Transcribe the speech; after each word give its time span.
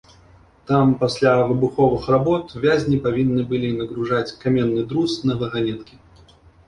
Там 0.69 0.93
пасля 1.01 1.33
выбуховых 1.51 2.07
работ 2.15 2.55
вязні 2.63 2.97
павінны 3.05 3.45
былі 3.51 3.69
нагружаць 3.83 4.25
каменны 4.45 4.81
друз 4.95 5.11
на 5.31 5.37
ваганеткі. 5.43 5.95